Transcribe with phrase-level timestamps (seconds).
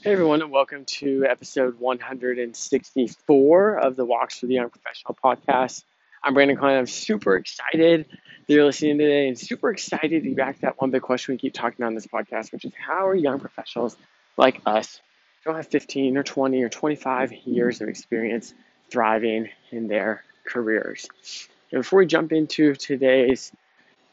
[0.00, 5.82] Hey everyone, and welcome to episode 164 of the Walks for the Young Professional podcast.
[6.22, 6.78] I'm Brandon Klein.
[6.78, 10.80] I'm super excited that you're listening today and super excited to be back to that
[10.80, 13.40] one big question we keep talking about on this podcast, which is how are young
[13.40, 13.96] professionals
[14.36, 15.00] like us
[15.42, 18.54] who don't have 15 or 20 or 25 years of experience
[18.92, 21.08] thriving in their careers?
[21.72, 23.50] And before we jump into today's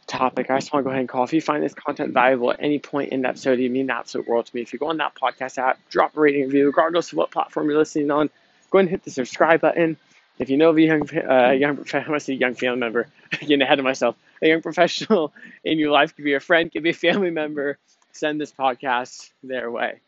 [0.07, 1.23] topic, I just want to go ahead and call.
[1.23, 3.95] If you find this content valuable at any point in the episode, you mean the
[3.95, 4.61] absolute world to me.
[4.61, 7.69] If you go on that podcast app, drop a rating review, regardless of what platform
[7.69, 8.29] you're listening on,
[8.69, 9.97] go ahead and hit the subscribe button.
[10.37, 13.79] If you know of a young, uh, young, I say young family member, getting ahead
[13.79, 15.33] of myself, a young professional
[15.63, 17.77] in your life, could be a friend, could be a family member,
[18.11, 19.99] send this podcast their way.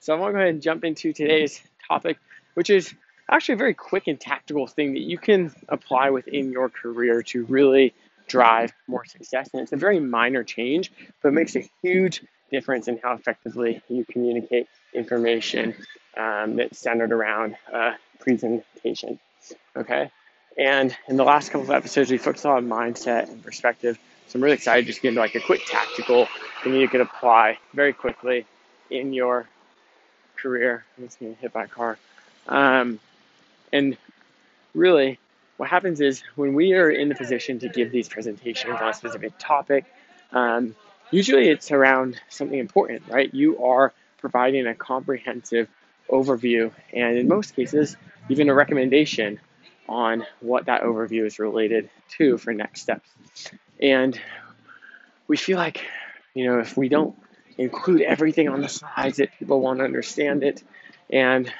[0.00, 2.18] So I want to go ahead and jump into today's topic,
[2.54, 2.94] which is
[3.30, 7.44] actually a very quick and tactical thing that you can apply within your career to
[7.44, 7.94] really
[8.28, 9.50] drive more success.
[9.52, 10.92] And it's a very minor change,
[11.22, 15.74] but makes a huge difference in how effectively you communicate information
[16.16, 19.18] um, that's centered around a presentation.
[19.76, 20.10] Okay.
[20.56, 23.98] And in the last couple of episodes, we focused on mindset and perspective.
[24.26, 26.26] So I'm really excited to just to get into like a quick tactical
[26.62, 28.44] thing you can apply very quickly
[28.90, 29.48] in your
[30.36, 30.84] career.
[30.96, 31.98] I'm just getting hit by car.
[32.48, 32.98] Um,
[33.72, 33.96] and
[34.74, 35.18] really,
[35.58, 38.94] what happens is when we are in the position to give these presentations on a
[38.94, 39.84] specific topic,
[40.32, 40.74] um,
[41.10, 43.34] usually it's around something important, right?
[43.34, 45.68] You are providing a comprehensive
[46.08, 47.96] overview, and in most cases,
[48.28, 49.40] even a recommendation
[49.88, 53.10] on what that overview is related to for next steps.
[53.82, 54.18] And
[55.26, 55.84] we feel like,
[56.34, 57.16] you know, if we don't
[57.56, 60.62] include everything on the slides, that people won't understand it.
[61.10, 61.52] And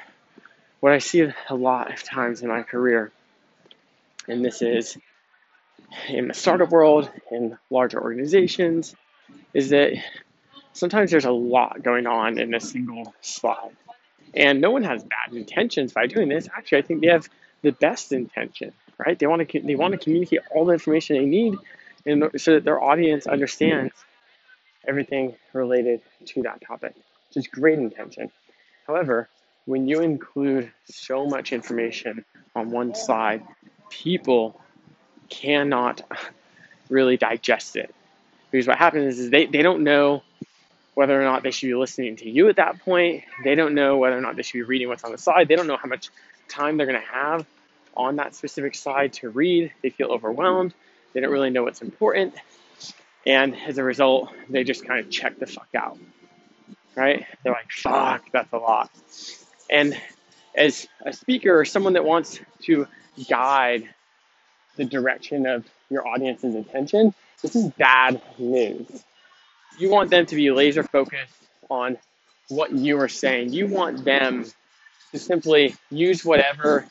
[0.79, 3.11] what I see a lot of times in my career
[4.29, 4.97] and this is
[6.09, 8.95] in the startup world, in larger organizations,
[9.55, 9.93] is that
[10.73, 13.77] sometimes there's a lot going on in a single slide.
[14.35, 16.49] And no one has bad intentions by doing this.
[16.55, 17.29] Actually, I think they have
[17.63, 19.19] the best intention, right?
[19.19, 21.55] They want to they want to communicate all the information they need,
[22.05, 23.95] and so that their audience understands
[24.87, 28.31] everything related to that topic, which is great intention.
[28.87, 29.29] However,
[29.65, 32.25] when you include so much information
[32.55, 33.43] on one slide,
[33.91, 34.61] people
[35.29, 36.03] cannot
[36.89, 37.95] really digest it.
[38.51, 40.23] Because what happens is they, they don't know
[40.95, 43.25] whether or not they should be listening to you at that point.
[43.45, 45.49] They don't know whether or not they should be reading what's on the slide.
[45.49, 46.11] They don't know how much
[46.49, 47.47] time they're going to have
[47.97, 49.73] on that specific slide to read.
[49.83, 50.75] They feel overwhelmed.
[51.13, 52.35] They don't really know what's important.
[53.27, 55.99] And as a result, they just kind of check the fuck out.
[56.97, 57.27] Right?
[57.45, 58.91] They're like, fuck, that's a lot.
[59.71, 59.97] And
[60.55, 62.89] as a speaker or someone that wants to
[63.29, 63.89] guide
[64.77, 68.87] the direction of your audience's attention, this is bad news.
[69.79, 71.35] You want them to be laser focused
[71.71, 71.99] on
[72.49, 73.53] what you are saying.
[73.53, 74.45] You want them
[75.13, 76.87] to simply use whatever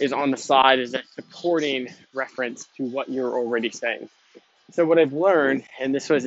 [0.00, 4.08] is on the side as a supporting reference to what you're already saying.
[4.72, 6.26] So, what I've learned, and this was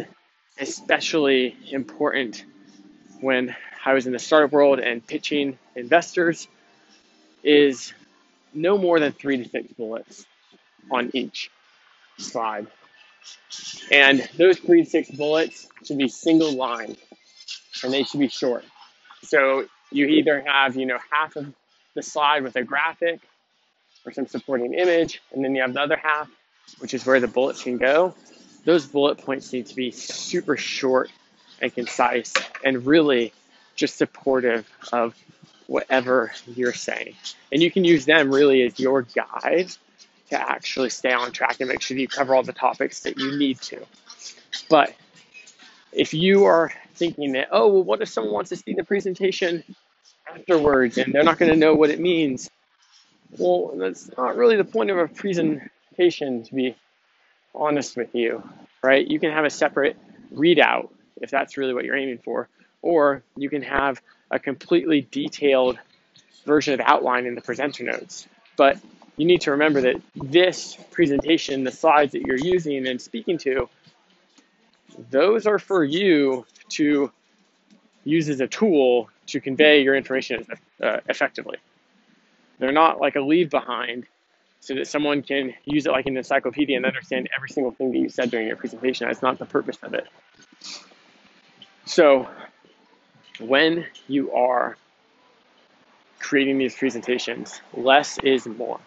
[0.60, 2.46] especially important
[3.20, 6.48] when I was in the startup world and pitching investors,
[7.44, 7.94] is
[8.58, 10.26] no more than three to six bullets
[10.92, 11.50] on each
[12.18, 12.68] slide.
[13.92, 16.98] And those three to six bullets should be single line
[17.84, 18.66] and they should be short.
[19.24, 21.54] So you either have, you know, half of
[21.94, 23.20] the slide with a graphic
[24.06, 26.30] or some supporting image, and then you have the other half,
[26.80, 28.16] which is where the bullets can go.
[28.64, 31.10] Those bullet points need to be super short
[31.62, 33.34] and concise and really
[33.78, 35.16] just supportive of
[35.68, 37.16] whatever you're saying.
[37.52, 39.72] And you can use them really as your guide
[40.30, 43.38] to actually stay on track and make sure you cover all the topics that you
[43.38, 43.86] need to.
[44.70, 44.94] But
[45.94, 49.64] if you are thinking that, oh, well, what if someone wants to see the presentation
[50.30, 52.50] afterwards and they're not going to know what it means?
[53.38, 56.76] Well, that's not really the point of a presentation, to be
[57.54, 58.44] honest with you,
[58.84, 59.06] right?
[59.06, 59.98] You can have a separate
[60.34, 60.90] readout
[61.22, 62.48] if that's really what you're aiming for,
[62.82, 64.02] or you can have
[64.32, 65.78] a completely detailed
[66.46, 68.28] version of outline in the presenter notes.
[68.56, 68.78] But
[69.18, 73.70] you need to remember that this presentation, the slides that you're using and speaking to,
[75.10, 77.12] those are for you to
[78.04, 80.46] use as a tool to convey your information
[80.82, 81.58] uh, effectively.
[82.60, 84.06] They're not like a leave behind
[84.60, 87.98] so that someone can use it like an encyclopedia and understand every single thing that
[87.98, 89.08] you said during your presentation.
[89.08, 90.08] That's not the purpose of it.
[91.86, 92.28] So,
[93.40, 94.78] when you are
[96.20, 98.80] creating these presentations, less is more.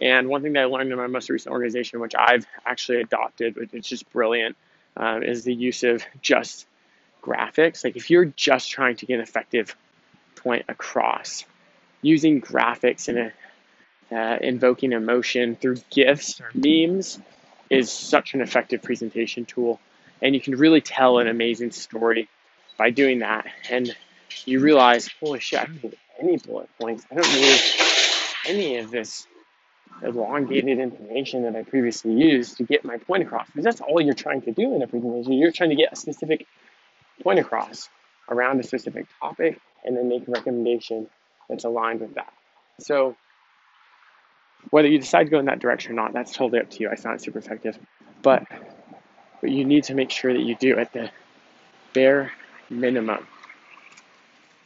[0.00, 3.56] And one thing that I learned in my most recent organization, which I've actually adopted,
[3.56, 4.56] which is just brilliant,
[4.96, 6.66] um, is the use of just
[7.22, 7.84] graphics.
[7.84, 9.74] Like if you're just trying to get an effective
[10.38, 11.44] point across.
[12.00, 13.32] Using graphics and
[14.10, 17.18] uh, invoking emotion through GIFs or memes
[17.68, 19.80] is such an effective presentation tool.
[20.22, 22.28] And you can really tell an amazing story
[22.78, 23.46] by doing that.
[23.70, 23.94] And
[24.46, 27.04] you realize, holy shit, I don't need any bullet points.
[27.10, 27.60] I don't need
[28.46, 29.26] any of this
[30.02, 33.46] elongated information that I previously used to get my point across.
[33.48, 35.32] Because that's all you're trying to do in a presentation.
[35.34, 36.46] You're trying to get a specific
[37.22, 37.88] point across
[38.30, 41.08] around a specific topic and then make a recommendation
[41.48, 42.32] that's aligned with that.
[42.80, 43.16] So
[44.70, 46.90] whether you decide to go in that direction or not, that's totally up to you.
[46.90, 47.78] I found it super effective.
[48.22, 48.44] But
[49.40, 51.10] but you need to make sure that you do at the
[51.92, 52.32] bare
[52.70, 53.26] minimum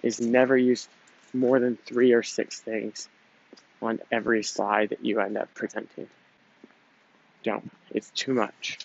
[0.02, 0.88] is never use
[1.32, 3.08] more than three or six things
[3.80, 6.08] on every slide that you end up presenting.
[7.42, 7.70] Don't.
[7.90, 8.78] It's too much.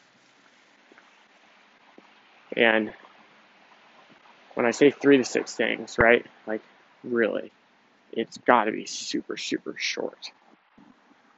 [2.56, 2.92] And
[4.56, 6.26] when I say three to six things, right?
[6.48, 6.62] Like,
[7.04, 7.52] really,
[8.12, 10.32] it's got to be super, super short.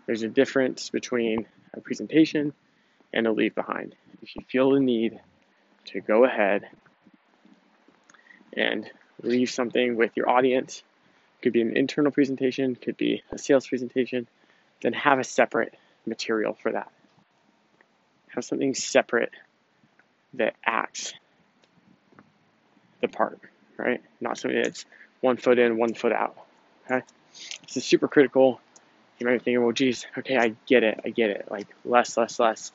[0.06, 2.54] There's a difference between a presentation
[3.12, 3.96] and a leave behind.
[4.22, 5.20] If you feel the need
[5.86, 6.68] to go ahead
[8.60, 8.90] and
[9.24, 10.84] leave something with your audience,
[11.42, 14.28] could be an internal presentation, could be a sales presentation,
[14.82, 15.74] then have a separate
[16.06, 16.92] material for that.
[18.30, 19.32] Have something separate
[20.34, 21.14] that acts
[23.02, 23.40] the part,
[23.78, 24.02] right?
[24.20, 24.86] Not something that's
[25.22, 26.38] one foot in, one foot out.
[26.86, 27.04] Okay?
[27.64, 28.60] This is super critical.
[29.20, 31.48] You might be thinking, well, geez, okay, I get it, I get it.
[31.50, 32.72] Like less, less, less.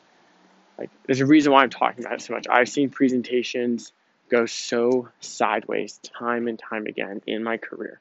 [0.79, 2.47] Like there's a reason why I'm talking about it so much.
[2.49, 3.93] I've seen presentations
[4.31, 8.01] go so sideways time and time again in my career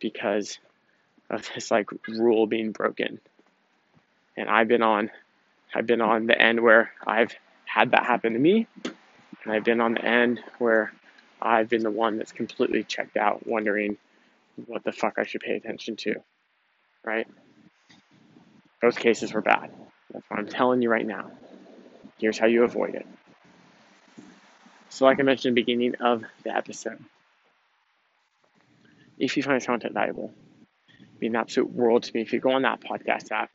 [0.00, 0.58] because
[1.30, 3.20] of this like rule being broken.
[4.36, 5.10] And I've been on
[5.74, 9.80] I've been on the end where I've had that happen to me and I've been
[9.80, 10.92] on the end where
[11.40, 13.96] I've been the one that's completely checked out wondering
[14.66, 16.14] what the fuck I should pay attention to.
[17.04, 17.26] Right?
[18.80, 19.70] Both cases were bad.
[20.12, 21.30] That's what I'm telling you right now.
[22.18, 23.06] Here's how you avoid it.
[24.94, 27.04] So, like I mentioned in the beginning of the episode,
[29.18, 30.32] if you find this content valuable,
[30.88, 32.22] it'd be an absolute world to me.
[32.22, 33.50] If you go on that podcast app,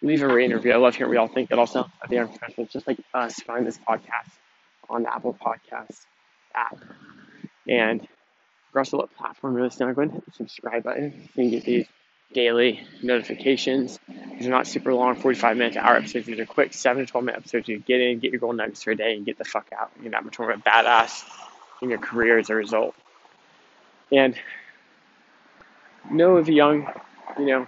[0.00, 0.70] leave a rating review.
[0.70, 3.40] I love hearing what y'all think, but also at the Young professional, just like us,
[3.40, 4.30] find this podcast
[4.88, 6.02] on the Apple Podcast
[6.54, 6.78] app.
[7.66, 8.06] And
[8.68, 11.28] regardless of what platform you're listening go ahead and hit the subscribe button.
[11.34, 11.86] So you can get these
[12.32, 13.98] daily notifications.
[14.08, 16.26] These are not super long, 45 minute to hour episodes.
[16.26, 17.68] These are quick, 7 to 12 minute episodes.
[17.68, 19.90] You get in, get your goal nuggets for a day, and get the fuck out.
[20.00, 21.24] You're that much more of a badass
[21.82, 22.94] in your career as a result.
[24.12, 24.34] And
[26.10, 26.88] know of a young,
[27.38, 27.66] you know,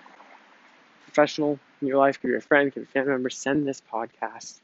[1.04, 3.82] professional in your life, could be a friend, could be a family member, send this
[3.92, 4.58] podcast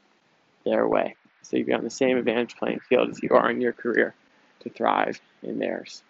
[0.65, 1.15] their way.
[1.43, 4.13] So you be on the same advantage playing field as you are in your career
[4.61, 6.03] to thrive in theirs.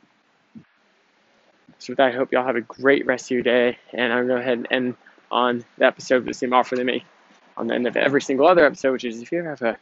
[1.79, 3.77] So with that, I hope y'all have a great rest of your day.
[3.93, 4.95] And I'm going to go ahead and end
[5.31, 7.05] on the episode with the same offer they make
[7.57, 9.77] on the end of every single other episode, which is if you ever have a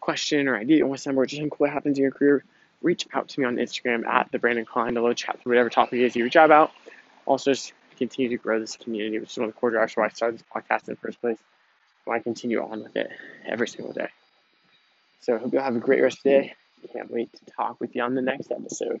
[0.00, 2.44] question or idea or something or just cool that happens in your career,
[2.82, 6.00] reach out to me on Instagram at the Brandon Klein to chat through whatever topic
[6.00, 6.70] it is you reach out about.
[7.26, 10.06] Also, just continue to grow this community, which is one of the core drivers why
[10.06, 11.38] I started this podcast in the first place.
[12.04, 13.10] Why I continue on with it
[13.46, 14.08] every single day.
[15.20, 16.54] So I hope you'll have a great rest of the day.
[16.92, 19.00] Can't wait to talk with you on the next episode.